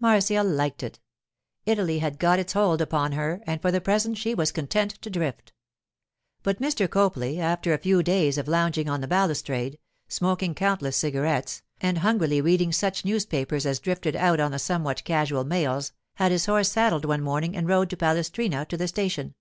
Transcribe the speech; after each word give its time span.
Marcia 0.00 0.42
liked 0.42 0.82
it. 0.82 1.00
Italy 1.66 1.98
had 1.98 2.18
got 2.18 2.38
its 2.38 2.54
hold 2.54 2.80
upon 2.80 3.12
her, 3.12 3.42
and 3.46 3.60
for 3.60 3.70
the 3.70 3.78
present 3.78 4.16
she 4.16 4.32
was 4.34 4.50
content 4.50 4.92
to 5.02 5.10
drift. 5.10 5.52
But 6.42 6.62
Mr. 6.62 6.88
Copley, 6.88 7.38
after 7.38 7.74
a 7.74 7.78
few 7.78 8.02
days 8.02 8.38
of 8.38 8.48
lounging 8.48 8.88
on 8.88 9.02
the 9.02 9.06
balustrade, 9.06 9.78
smoking 10.08 10.54
countless 10.54 10.96
cigarettes 10.96 11.60
and 11.78 11.98
hungrily 11.98 12.40
reading 12.40 12.72
such 12.72 13.04
newspapers 13.04 13.66
as 13.66 13.78
drifted 13.78 14.16
out 14.16 14.40
on 14.40 14.52
the 14.52 14.58
somewhat 14.58 15.04
casual 15.04 15.44
mails, 15.44 15.92
had 16.14 16.32
his 16.32 16.46
horse 16.46 16.70
saddled 16.72 17.04
one 17.04 17.20
morning 17.20 17.54
and 17.54 17.68
rode 17.68 17.90
to 17.90 17.98
Palestrina 17.98 18.64
to 18.64 18.78
the 18.78 18.88
station. 18.88 19.34